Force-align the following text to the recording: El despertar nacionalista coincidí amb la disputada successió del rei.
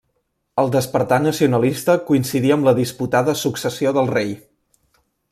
El 0.61 0.69
despertar 0.75 1.17
nacionalista 1.25 1.97
coincidí 2.07 2.53
amb 2.55 2.67
la 2.69 2.73
disputada 2.79 3.35
successió 3.43 3.93
del 3.99 4.09
rei. 4.15 4.33